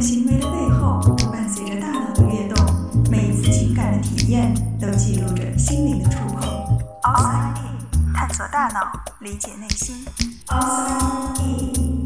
[0.00, 1.00] 行为的背后，
[1.32, 2.64] 伴随着大脑的跃动，
[3.10, 6.42] 每一次情感的体验都记录着心灵的触碰。
[7.02, 10.04] Outside In，探索大脑，理解内心。
[10.46, 11.98] Outside In。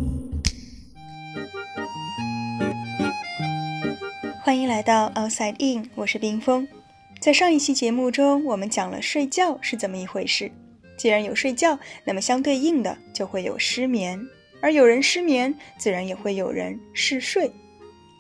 [4.43, 6.67] 欢迎来到 Outside In，我是冰峰。
[7.21, 10.51] 在上一期节目中，我们讲了睡觉是怎么一回事。
[10.97, 14.19] 既然有睡觉，那么相对应的就会有失眠。
[14.63, 17.53] 而有人失眠，自然也会有人嗜睡。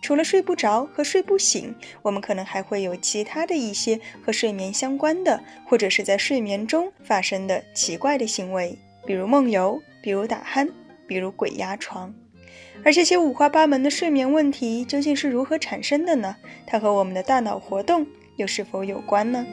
[0.02, 8.76] 除了睡不着和睡不醒，我们可能还会有其他的一些和睡眠相关的，或者是在睡眠中发生的奇怪的行为，
[9.06, 10.68] 比如梦游，比如打鼾，
[11.06, 12.12] 比如鬼压床。
[12.84, 16.34] 而这些五花八门的睡眠问题究竟是如何产生的呢？
[16.66, 18.04] 它和我们的大脑活动
[18.36, 19.46] 又是否有关呢？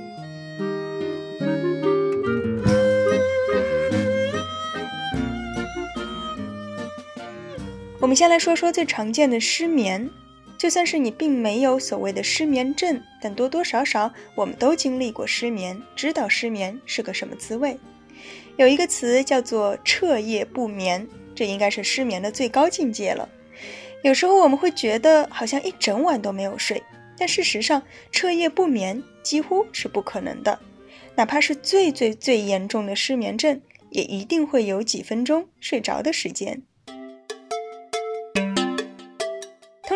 [8.02, 10.10] 我们先来说说最常见的失眠。
[10.60, 17.80] 就算是你并没有所谓的失眠症，但多多少少我们都经历过失眠，知道失眠是个什么滋味。
[18.58, 23.28] 有一个词叫做彻夜不眠，这应该是失眠的最高境界了。
[24.04, 26.84] 有时候我们会觉得好像一整晚都没有睡，
[27.18, 30.60] 但事实上彻夜不眠几乎是不可能的。
[31.16, 36.62] 哪怕是最最最严重的失眠症，也一定会有几分钟睡着的时间。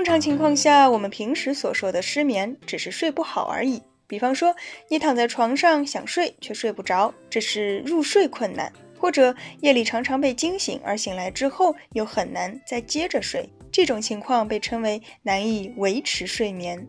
[0.03, 3.81] 通常情况下，我们平时所说的失眠只是睡不好而已。
[4.05, 4.53] 比方说，
[4.89, 16.85] 你躺在床上想睡却睡不着，这是入睡困难；或者夜里常常被惊醒，而醒来之后又很难再接着睡，这种情况被称为难以维持睡眠。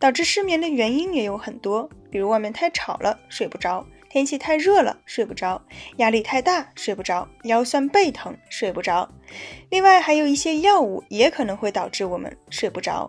[0.00, 3.86] 导致失眠的原因也有很多，比如外面太吵了睡不着。
[4.12, 5.58] 天气太热了，睡不着；
[5.96, 9.08] 压力太大，睡不着；腰酸背疼，睡不着。
[9.70, 13.08] 另外，还有一些药物也可能会导致我们睡不着。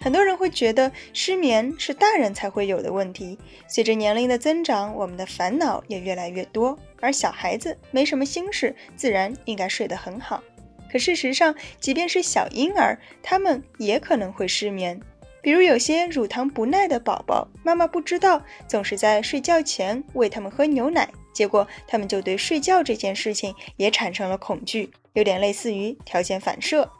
[0.00, 3.38] 很多人会觉得失眠是大人才会有的问题。
[3.68, 10.42] 随着年龄的增长，我们的烦恼也越来越多，而小孩子没什么心事，自然应该睡得很好。
[10.90, 15.00] 可事实上，即便是小婴儿，他们也可能会失眠。
[15.40, 26.90] 比如有些乳糖不耐的宝宝，妈妈不知道，总是在睡觉前喂他们喝牛奶，结果他们就对睡觉这件事情也产生了恐惧，有点类似于条件反射。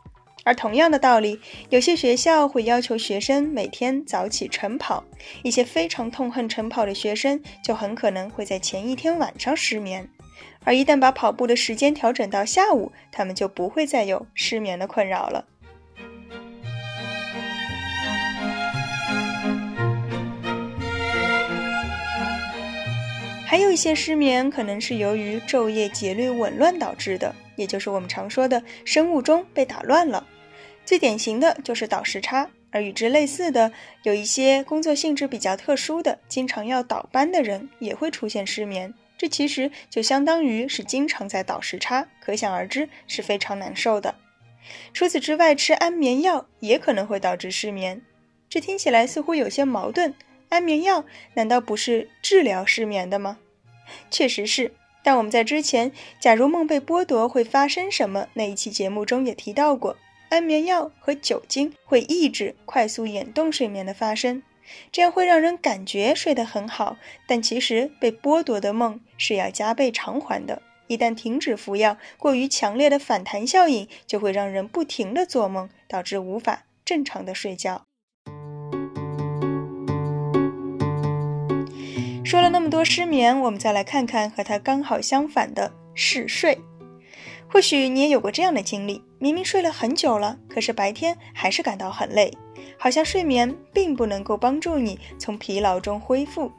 [0.44, 1.38] 而同样的道理，
[1.68, 5.04] 有些学校会要求学生每天早起晨跑，
[5.42, 10.08] 一些非常痛恨晨跑的学生就很可能会在前一天晚上失眠，
[10.64, 15.44] 而一旦把跑步的时间调整到下午，他们就不会再有失眠的困扰了。
[23.48, 30.26] 还有一些失眠可能是由于昼夜节律紊乱导致的，也就是我们常说的生物钟被打乱了。
[30.84, 33.72] 最典型的就是倒时差，而与之类似的，
[34.02, 38.92] 有一些工作性质比较特殊的、经常要倒班的人也会出现失眠。
[39.16, 44.14] 这其实就相当于是经常在倒时差，可想而知是非常难受的。
[44.92, 48.02] 除此之外，吃安眠药也可能会导致失眠。
[48.50, 50.14] 这听起来似乎有些矛盾。
[50.48, 51.04] 安眠药
[51.34, 53.38] 难道不是治疗失眠的吗？
[54.10, 59.96] 确实是，但我们在之前“假如梦被剥夺会发生什么”那一期节目中也提到过，
[60.28, 64.42] 安眠药和酒精会抑制快速眼动睡眠的发生，
[64.92, 70.60] 这样会让人感觉睡得很好，但其实被剥夺的梦是要加倍偿还的。
[70.86, 77.87] 一旦停止服药，过于强烈的反弹效应就会让人不停地做梦，导致无法正常的睡觉。
[82.28, 86.58] 说了那么多失眠，我们再来看看和它刚好相反的嗜睡。
[87.48, 92.30] 或许你也有过这样的经历：明明睡了很久了，可是白天还是感到很累，
[92.76, 96.52] 好像睡眠并不能够帮助你从疲劳中恢复。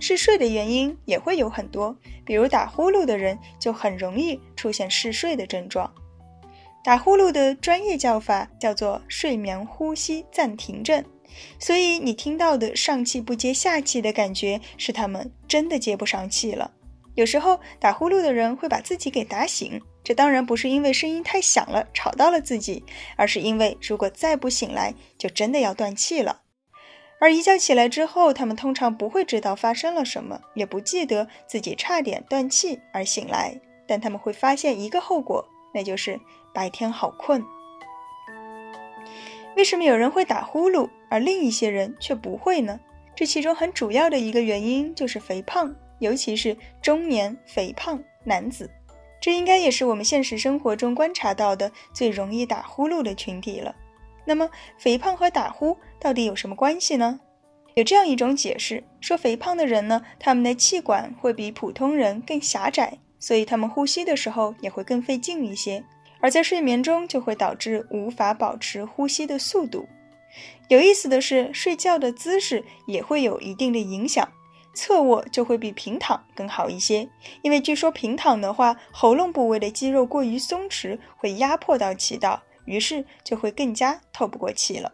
[0.00, 5.88] 嗜睡的原因也会有很多，比如打呼噜的人就很容易出现嗜睡的症状。
[6.82, 11.04] 打呼噜的专业叫法叫做睡眠呼吸暂停症。
[11.58, 16.72] 所以你听到的上气不接下气的感觉，是他们真的接不上气了。
[17.14, 22.84] 有时候打呼噜的人会把自己给打醒，这当然不是因为声音太响了吵到了自己，
[23.16, 26.42] 而是因为如果再不醒来，就真的要断气了。
[27.18, 33.58] 而一觉起来之后，他们通常不会知道发生了什么，也不记得自己差点断气而醒来，
[33.88, 35.42] 但他们会发现一个后果，
[35.72, 36.20] 那就是
[36.52, 37.42] 白天好困。
[39.56, 42.78] 为什么有人会打呼噜，而另一些人却不会呢？
[43.14, 48.70] 这其中很主要的一个原因就是肥胖，尤其是中年肥胖男子。
[49.18, 53.74] 这应该也是我们现实生活中观察到的最容易打呼噜的群体了。
[54.26, 57.18] 那么，肥胖和打呼到底有什么关系呢？
[57.76, 65.82] 有这样一种解释，说肥胖的人呢，他们的气管会比普通人更狭窄，所以他们呼吸的时候也会更费劲一些，
[66.20, 69.88] 而在睡眠中就会导致无法保持呼吸的速度。
[70.68, 74.28] 有意思的是，睡觉的姿势也会有一定的影响，
[74.74, 77.08] 侧卧就会比平躺更好一些，
[77.42, 84.92] 因为据说平躺的话，喉咙部位的肌肉过于松弛，会压迫到气道，于是就会更加透不过气了。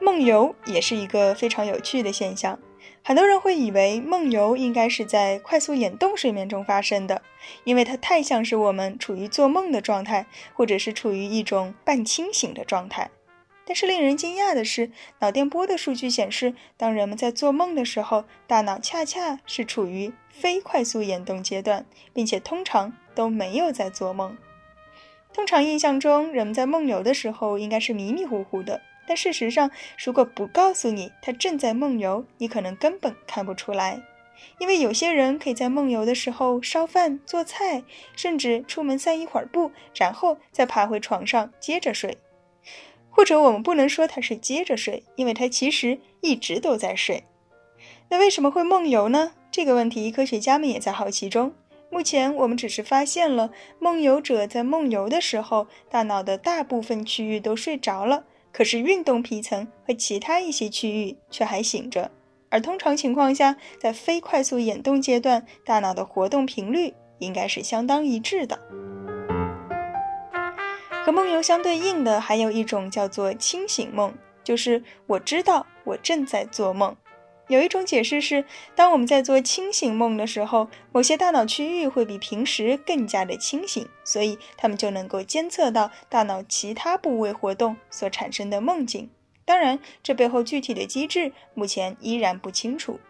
[0.00, 2.58] 梦游也是一个非常有趣的现象，
[3.04, 7.20] 很多人会以为梦游应该是在快速眼动睡眠中发生的，
[7.64, 13.10] 因为它太像是我们处于做梦的状态，或者是处于一种半清醒的状态。
[13.64, 24.36] 但是令人惊讶的是，脑电波的数据显示，当人们在做梦的时候，大脑恰恰是处于非快速眼动阶段，并且通常都没有在做梦。
[25.32, 28.80] 通常印象中，人们在梦游的时候应该是迷迷糊糊的。
[29.06, 29.70] 但事实上，
[30.02, 34.02] 如果不告诉你他正在梦游，你可能根本看不出来。
[34.58, 37.84] 因为有些人可以在梦游的时候烧饭、做菜，
[38.16, 42.18] 甚至出门散一会儿步，然后再爬回床上接着睡。
[43.08, 47.24] 或者我们不能说他是接着睡，因为他其实一直都在睡。
[48.08, 49.32] 那为什么会梦游呢？
[49.50, 51.54] 这个问题，科学家们也在好奇中。
[51.90, 58.24] 目前我们只是发现了梦游者在梦游的时候，大脑的大部分区域都睡着了。
[58.52, 62.10] 可是运动皮层和其他一些区域却还醒着，
[62.50, 68.58] 而通常情况下，在非快速眼动阶段，大脑的活动频率应该是相当一致的。
[71.04, 74.14] 和梦游相对应的还有一种叫做清醒梦，
[74.44, 76.94] 就是我知道我正在做梦。
[77.48, 78.44] 有一种解释是，
[78.74, 89.10] 当我们在做清醒梦的时候，某些大脑区域会比平时更加的清醒，所以他们就能够监测到大脑其他部位活动所产生的梦境。
[89.44, 93.00] 当然，这背后具体的机制目前依然不清楚。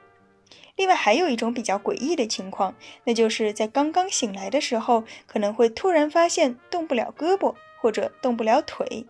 [0.76, 2.75] 另外，还有一种比较诡异的情况，
[3.05, 9.05] 那就是在刚刚醒来的时候，可能会突然发现动不了胳膊或者动不了腿，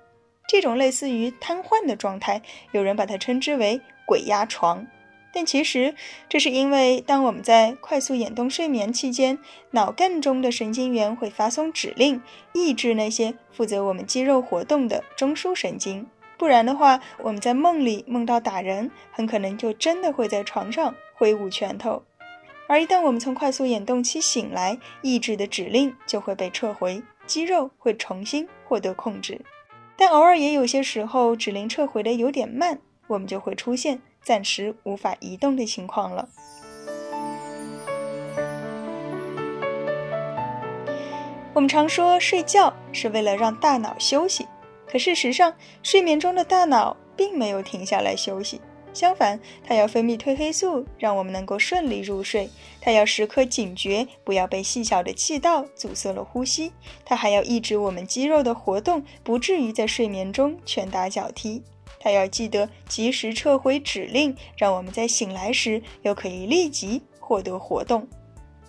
[0.48, 2.42] 这种类似于瘫痪的状态，
[2.72, 4.84] 有人把它称之为“鬼压床”。
[5.32, 5.94] 但其实，
[6.28, 9.38] 这是因为当我们在快速眼动睡眠期间，
[9.70, 16.06] 脑干中的神经元会发送指令，抑制那些负责我们肌肉活动的中枢神经。
[16.36, 22.02] 不然的话，我们在梦里梦到打人，很可能就真的会在床上挥舞拳头。
[22.68, 29.40] 而一旦我们从快速眼动期醒来，抑制的指令就会被撤回，肌肉会重新获得控制。
[29.96, 34.00] 但偶尔也有些时候，指令撤回的有点慢，我们就会出现。
[34.24, 36.28] 暂时无法移动的情况了。
[41.52, 44.46] 我们常说睡觉是为了让大脑休息，
[44.86, 48.60] 可事实上，睡眠中的大脑并没有停下来休息。
[48.94, 52.48] 相反，它要分泌褪黑素，让我们能够顺利入睡；
[52.80, 56.70] 它要时刻警觉，不要被细小的气道阻塞了呼吸；
[57.04, 61.64] 它还要抑制我们肌肉的活动，不至于在睡眠中拳打脚踢。
[62.02, 68.06] 他要记得及时撤回指令，让我们在醒来时又可以立即获得活动。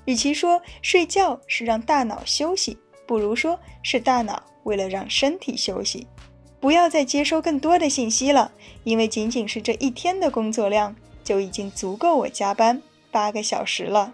[0.06, 6.06] 与其说睡觉是让大脑休息，不如说是大脑为了让身体休息。
[6.60, 8.52] 不要再接收更多的信息了，
[8.84, 12.80] 因为仅仅是这一天的工作量就已经足够我加班
[13.12, 14.14] 八个小时了。